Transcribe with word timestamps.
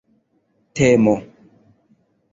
temo 0.75 1.13